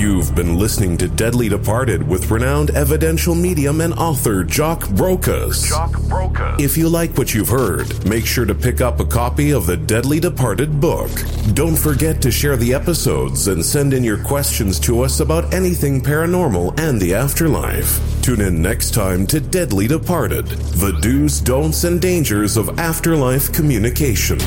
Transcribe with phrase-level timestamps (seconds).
[0.00, 5.68] You've been listening to Deadly Departed with renowned evidential medium and author Jock Brocas.
[5.68, 6.58] Jock Brocas.
[6.58, 9.76] If you like what you've heard, make sure to pick up a copy of the
[9.76, 11.10] Deadly Departed book.
[11.52, 16.00] Don't forget to share the episodes and send in your questions to us about anything
[16.00, 18.00] paranormal and the afterlife.
[18.22, 24.38] Tune in next time to Deadly Departed The Do's, Don'ts, and Dangers of Afterlife Communication.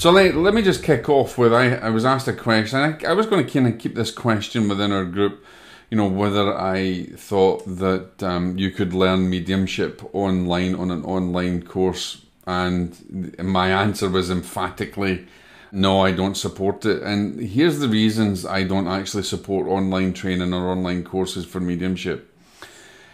[0.00, 2.78] So let, let me just kick off with I, I was asked a question.
[2.78, 5.44] I, I was going to kind of keep this question within our group,
[5.90, 11.64] you know, whether I thought that um, you could learn mediumship online on an online
[11.64, 12.24] course.
[12.46, 15.26] And my answer was emphatically
[15.70, 17.02] no, I don't support it.
[17.02, 22.29] And here's the reasons I don't actually support online training or online courses for mediumship.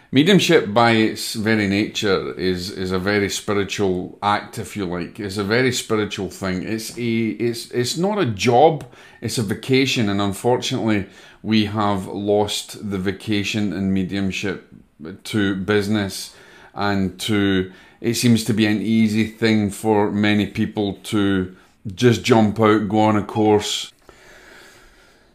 [0.09, 5.19] Mediumship, by its very nature, is is a very spiritual act, if you like.
[5.19, 6.63] It's a very spiritual thing.
[6.63, 8.85] It's a it's it's not a job.
[9.19, 11.07] It's a vacation, and unfortunately,
[11.43, 14.73] we have lost the vacation in mediumship
[15.25, 16.33] to business
[16.73, 17.73] and to.
[17.99, 21.53] It seems to be an easy thing for many people to
[21.95, 23.91] just jump out, go on a course,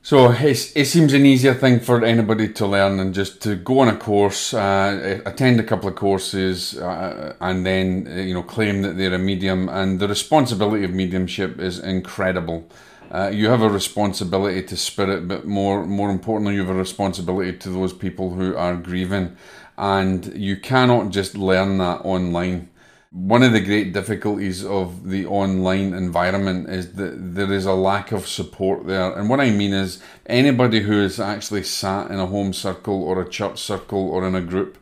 [0.05, 3.89] so it seems an easier thing for anybody to learn than just to go on
[3.89, 8.83] a course, uh, attend a couple of courses, uh, and then uh, you know claim
[8.83, 9.69] that they're a medium.
[9.69, 12.69] And the responsibility of mediumship is incredible.
[13.13, 17.57] Uh, you have a responsibility to spirit, but more more importantly, you have a responsibility
[17.59, 19.37] to those people who are grieving,
[19.79, 22.71] and you cannot just learn that online
[23.13, 28.11] one of the great difficulties of the online environment is that there is a lack
[28.11, 29.13] of support there.
[29.13, 33.21] And what I mean is, anybody who is actually sat in a home circle or
[33.21, 34.79] a church circle or in a group,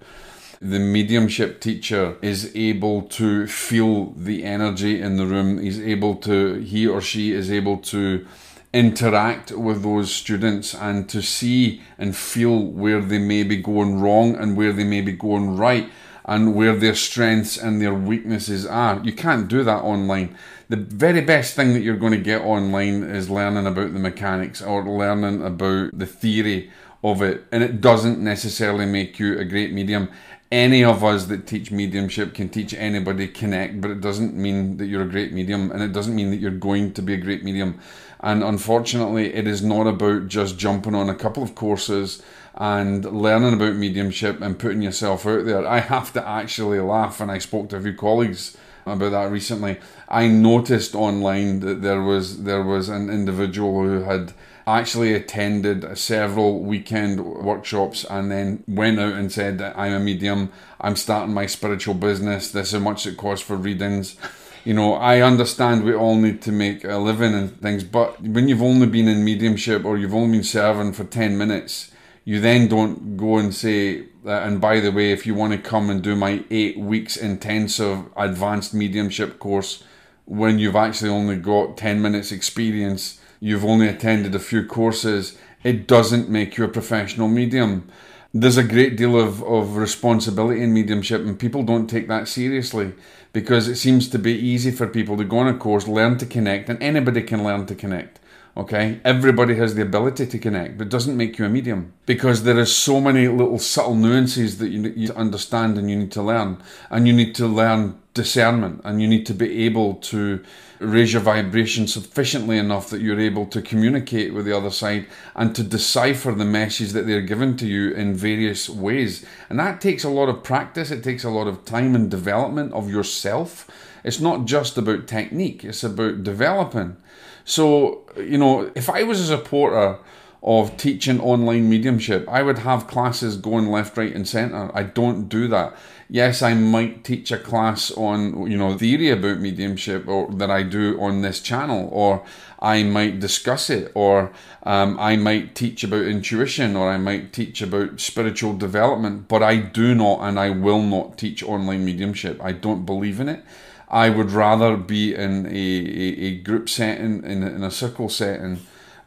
[0.61, 5.61] the mediumship teacher is able to feel the energy in the room.
[5.61, 8.27] He's able to, he or she is able to
[8.73, 14.37] interact with those students and to see and feel where they may be going wrong
[14.37, 15.91] and where they may be going right
[16.25, 19.01] and where their strengths and their weaknesses are.
[19.03, 20.37] You can't do that online.
[20.69, 24.63] The very best thing that you're going to get online is learning about the mechanics
[24.63, 26.71] or learning about the theory
[27.03, 30.11] of it, and it doesn't necessarily make you a great medium.
[30.53, 34.87] Any of us that teach mediumship can teach anybody connect, but it doesn't mean that
[34.87, 37.45] you're a great medium, and it doesn't mean that you're going to be a great
[37.45, 37.79] medium.
[38.23, 42.23] And unfortunately, it is not about just jumping on a couple of courses
[42.55, 45.67] and learning about mediumship and putting yourself out there.
[45.67, 49.79] I have to actually laugh, and I spoke to a few colleagues about that recently.
[50.09, 54.33] I noticed online that there was there was an individual who had
[54.67, 60.97] actually attended several weekend workshops and then went out and said I'm a medium, I'm
[60.97, 64.17] starting my spiritual business, this is how much it costs for readings.
[64.65, 68.49] You know, I understand we all need to make a living and things, but when
[68.49, 71.91] you've only been in mediumship or you've only been serving for 10 minutes,
[72.25, 75.59] you then don't go and say, uh, and by the way, if you want to
[75.59, 79.83] come and do my eight weeks intensive advanced mediumship course,
[80.27, 85.87] when you've actually only got 10 minutes experience, you've only attended a few courses, it
[85.87, 87.89] doesn't make you a professional medium.
[88.33, 92.93] There's a great deal of, of responsibility in mediumship, and people don't take that seriously
[93.33, 96.27] because it seems to be easy for people to go on a course, learn to
[96.27, 98.19] connect, and anybody can learn to connect.
[98.57, 102.59] Okay, everybody has the ability to connect, but doesn't make you a medium because there
[102.59, 106.23] is so many little subtle nuances that you need to understand and you need to
[106.23, 106.61] learn,
[106.91, 110.43] and you need to learn discernment, and you need to be able to
[110.79, 115.55] raise your vibration sufficiently enough that you're able to communicate with the other side and
[115.55, 119.25] to decipher the message that they're given to you in various ways.
[119.49, 120.91] And that takes a lot of practice.
[120.91, 123.71] It takes a lot of time and development of yourself.
[124.05, 125.65] It's not just about technique.
[125.65, 126.97] It's about developing
[127.45, 129.99] so, you know, if I was a supporter
[130.43, 134.71] of teaching online mediumship, I would have classes going left, right, and centre.
[134.75, 135.77] I don't do that.
[136.09, 140.63] Yes, I might teach a class on, you know, theory about mediumship or that I
[140.63, 142.25] do on this channel, or
[142.59, 144.33] I might discuss it, or
[144.63, 149.57] um, I might teach about intuition, or I might teach about spiritual development, but I
[149.57, 152.43] do not and I will not teach online mediumship.
[152.43, 153.45] I don't believe in it.
[153.89, 158.61] I would rather be in a, a, a group setting, in, in a circle setting,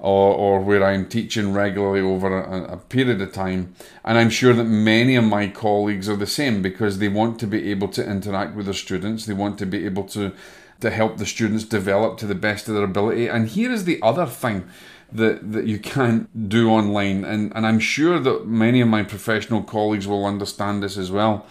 [0.03, 3.73] or, or where I'm teaching regularly over a, a, period of time.
[4.03, 7.47] And I'm sure that many of my colleagues are the same because they want to
[7.47, 10.33] be able to interact with their students, they want to be able to,
[10.81, 13.27] to help the students develop to the best of their ability.
[13.27, 14.65] And here is the other thing.
[15.11, 19.61] That, that you can't do online and, and I'm sure that many of my professional
[19.61, 21.45] colleagues will understand this as well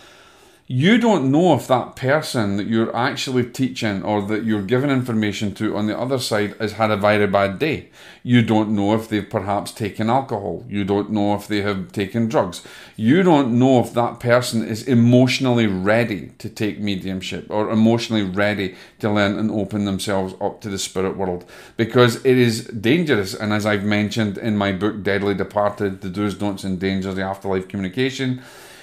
[0.69, 5.53] you don't know if that person that you're actually teaching or that you're giving information
[5.53, 7.91] to on the other side has had a very bad day.
[8.23, 10.65] You don't know if they've perhaps taken alcohol.
[10.69, 12.63] You don't know if they have taken drugs.
[12.95, 18.77] You don't know if that person is emotionally ready to take mediumship or emotionally ready
[19.01, 21.45] to learn and open themselves up to the spirit world
[21.77, 23.35] because it is dangerous.
[23.35, 27.23] And as I've mentioned in my book, Deadly Departed The Do's, Don'ts, and Dangers, the
[27.23, 28.43] Afterlife Communication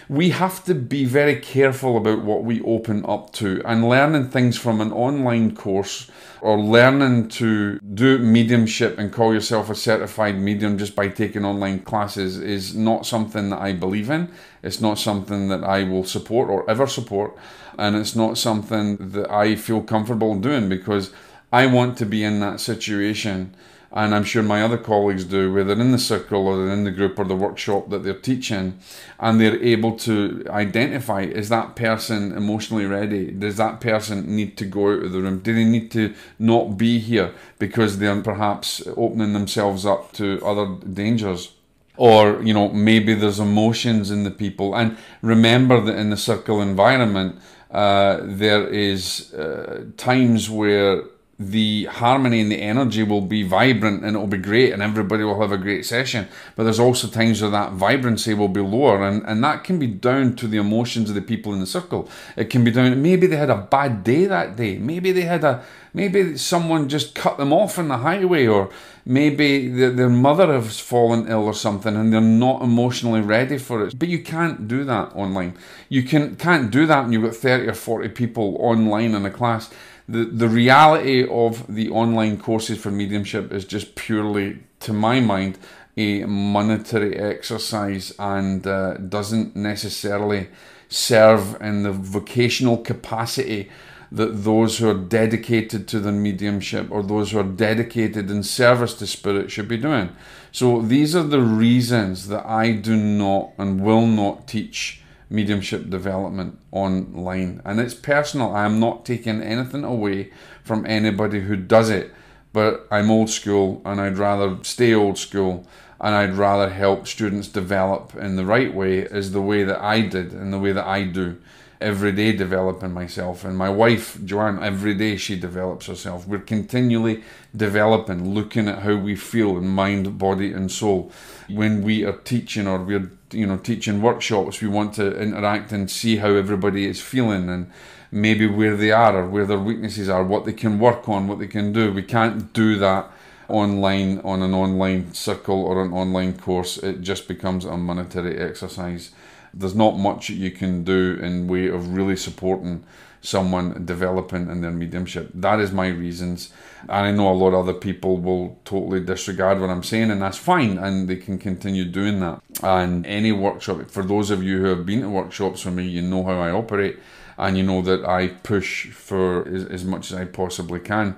[0.09, 4.57] we have to be very careful about what we open up to and learning things
[4.57, 6.09] from an online course
[6.41, 11.79] or learning to do mediumship and call yourself a certified medium just by taking online
[11.81, 14.31] classes is not something that I believe in.
[14.63, 17.37] It's not something that I will support or ever support.
[17.77, 21.11] And it's not something that I feel comfortable doing because
[21.53, 23.55] I want to be in that situation
[23.91, 27.17] and I'm sure my other colleagues do, whether in the circle or in the group
[27.17, 28.79] or the workshop that they're teaching,
[29.19, 33.31] and they're able to identify is that person emotionally ready?
[33.31, 35.39] Does that person need to go out of the room?
[35.39, 40.75] Do they need to not be here because they're perhaps opening themselves up to other
[40.85, 41.53] dangers?
[41.97, 44.73] Or, you know, maybe there's emotions in the people.
[44.75, 51.03] And remember that in the circle environment, uh, there is uh, times where
[51.39, 55.39] the harmony and the energy will be vibrant and it'll be great and everybody will
[55.39, 56.27] have a great session.
[56.57, 59.87] But there's also times where that vibrancy will be lower and, and that can be
[59.87, 62.09] down to the emotions of the people in the circle.
[62.35, 64.79] It can be down maybe they had a bad day that day.
[64.79, 65.63] Maybe they had a
[65.93, 68.69] maybe someone just cut them off on the highway or
[69.05, 73.85] maybe the, their mother has fallen ill or something and they're not emotionally ready for
[73.85, 73.97] it.
[73.97, 75.57] But you can't do that online.
[75.87, 79.31] You can can't do that when you've got 30 or 40 people online in a
[79.31, 79.69] class
[80.09, 85.57] the the reality of the online courses for mediumship is just purely, to my mind,
[85.95, 90.47] a monetary exercise and uh, doesn't necessarily
[90.87, 93.69] serve in the vocational capacity
[94.11, 98.95] that those who are dedicated to the mediumship or those who are dedicated in service
[98.95, 100.09] to spirit should be doing.
[100.51, 104.98] So these are the reasons that I do not and will not teach
[105.29, 107.61] mediumship development online.
[107.65, 108.55] And it's personal.
[108.55, 110.31] I am not taking anything away
[110.63, 112.13] from anybody who does it.
[112.51, 115.67] But I'm old school and I'd rather stay old school
[116.01, 120.01] and I'd rather help students develop in the right way as the way that I
[120.01, 121.37] did and the way that I do
[121.81, 123.45] every day developing myself.
[123.45, 126.27] And my wife, Joanne, every day she develops herself.
[126.27, 127.23] We're continually
[127.55, 131.11] developing, looking at how we feel in mind, body, and soul.
[131.47, 135.89] When we are teaching or we're you know teaching workshops, we want to interact and
[135.89, 137.71] see how everybody is feeling and
[138.11, 141.39] maybe where they are or where their weaknesses are, what they can work on, what
[141.39, 141.93] they can do.
[141.93, 143.11] We can't do that
[143.49, 146.77] online on an online circle or an online course.
[146.77, 149.11] It just becomes a monetary exercise
[149.53, 152.83] there's not much you can do in way of really supporting
[153.21, 155.29] someone developing in their mediumship.
[155.33, 156.53] That is my reasons.
[156.83, 160.21] And I know a lot of other people will totally disregard what I'm saying, and
[160.21, 162.41] that's fine, and they can continue doing that.
[162.63, 166.01] And any workshop, for those of you who have been to workshops for me, you
[166.01, 166.97] know how I operate,
[167.37, 171.17] and you know that I push for as, as much as I possibly can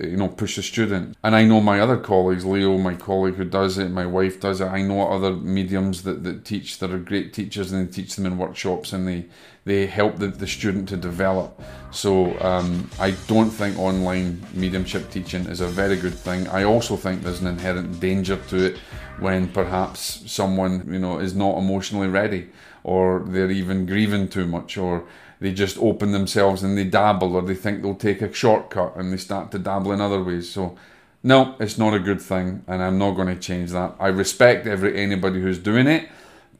[0.00, 1.16] you know, push the student.
[1.22, 4.60] And I know my other colleagues, Leo, my colleague who does it, my wife does
[4.60, 4.66] it.
[4.66, 8.26] I know other mediums that, that teach that are great teachers and they teach them
[8.26, 9.26] in workshops and they,
[9.64, 11.60] they help the, the student to develop.
[11.90, 16.48] So um, I don't think online mediumship teaching is a very good thing.
[16.48, 18.78] I also think there's an inherent danger to it
[19.18, 22.48] when perhaps someone, you know, is not emotionally ready
[22.84, 25.04] or they're even grieving too much or
[25.40, 29.12] they just open themselves and they dabble or they think they'll take a shortcut and
[29.12, 30.48] they start to dabble in other ways.
[30.48, 30.76] So
[31.22, 33.94] no, it's not a good thing and I'm not going to change that.
[33.98, 36.08] I respect every anybody who's doing it,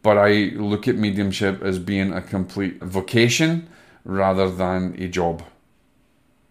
[0.03, 3.69] but I look at mediumship as being a complete vocation
[4.05, 5.43] rather than a job.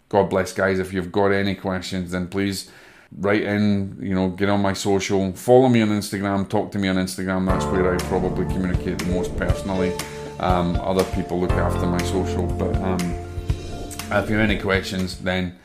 [0.10, 0.80] God bless guys.
[0.80, 2.72] If you've got any questions then please
[3.18, 6.88] write in, you know, get on my social, follow me on Instagram, talk to me
[6.88, 7.46] on Instagram.
[7.46, 9.94] That's where I probably communicate the most personally.
[10.40, 15.58] Um, other people look after my social, but um, if you have any questions, then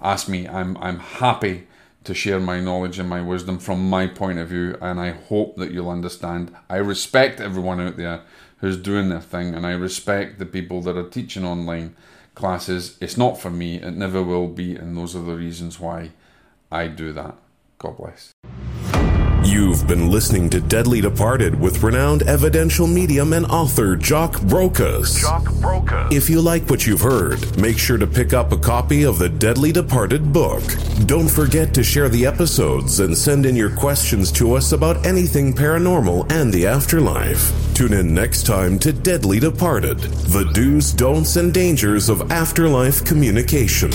[0.00, 0.48] ask me.
[0.48, 1.66] I'm I'm happy
[2.04, 5.56] to share my knowledge and my wisdom from my point of view, and I hope
[5.56, 6.54] that you'll understand.
[6.70, 8.22] I respect everyone out there
[8.58, 11.96] who's doing their thing, and I respect the people that are teaching online
[12.34, 12.96] classes.
[13.00, 16.12] It's not for me, it never will be, and those are the reasons why
[16.70, 17.36] I do that.
[17.78, 18.35] God bless.
[19.46, 25.20] You've been listening to Deadly Departed with renowned evidential medium and author Jock Brocas.
[25.20, 26.12] Jock Brocas.
[26.12, 29.28] If you like what you've heard, make sure to pick up a copy of the
[29.28, 30.64] Deadly Departed book.
[31.06, 35.54] Don't forget to share the episodes and send in your questions to us about anything
[35.54, 37.52] paranormal and the afterlife.
[37.72, 43.92] Tune in next time to Deadly Departed The Do's, Don'ts, and Dangers of Afterlife Communication.